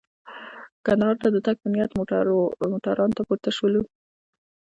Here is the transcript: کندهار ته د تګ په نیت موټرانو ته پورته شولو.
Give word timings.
کندهار 0.85 1.15
ته 1.21 1.27
د 1.31 1.37
تګ 1.45 1.55
په 1.61 1.67
نیت 1.73 1.91
موټرانو 2.67 3.15
ته 3.17 3.21
پورته 3.27 3.49
شولو. 3.57 3.81